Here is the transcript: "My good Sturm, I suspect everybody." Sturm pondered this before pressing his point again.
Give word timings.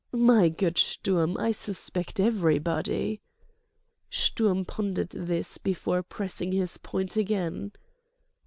"My 0.13 0.49
good 0.49 0.79
Sturm, 0.79 1.37
I 1.37 1.51
suspect 1.51 2.19
everybody." 2.19 3.21
Sturm 4.09 4.65
pondered 4.65 5.11
this 5.11 5.59
before 5.59 6.01
pressing 6.01 6.53
his 6.53 6.77
point 6.77 7.17
again. 7.17 7.71